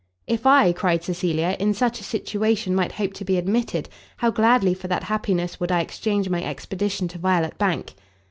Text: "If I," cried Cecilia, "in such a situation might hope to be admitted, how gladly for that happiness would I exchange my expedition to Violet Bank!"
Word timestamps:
"If 0.25 0.47
I," 0.47 0.71
cried 0.73 1.03
Cecilia, 1.03 1.55
"in 1.59 1.75
such 1.75 1.99
a 1.99 2.03
situation 2.03 2.73
might 2.73 2.93
hope 2.93 3.13
to 3.13 3.23
be 3.23 3.37
admitted, 3.37 3.87
how 4.17 4.31
gladly 4.31 4.73
for 4.73 4.87
that 4.87 5.03
happiness 5.03 5.59
would 5.59 5.71
I 5.71 5.81
exchange 5.81 6.27
my 6.27 6.43
expedition 6.43 7.07
to 7.09 7.19
Violet 7.19 7.59
Bank!" 7.59 7.93